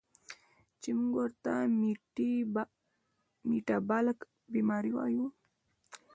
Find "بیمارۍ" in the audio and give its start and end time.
4.53-4.91